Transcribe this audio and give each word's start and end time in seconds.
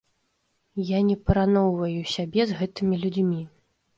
Я 0.87 0.99
не 1.09 1.17
параўноўваю 1.27 2.01
сябе 2.15 2.41
з 2.53 2.57
гэтымі 2.61 2.95
людзьмі. 3.03 3.41